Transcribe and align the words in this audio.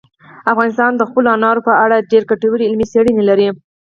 افغانستان 0.51 0.91
د 0.95 1.01
خپلو 1.09 1.27
انارو 1.35 1.61
په 1.67 1.73
اړه 1.83 2.05
ډېرې 2.09 2.29
ګټورې 2.31 2.67
علمي 2.67 2.85
څېړنې 2.91 3.23
لري. 3.29 3.47